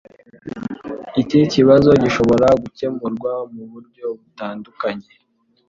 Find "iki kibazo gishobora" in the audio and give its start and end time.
1.21-2.47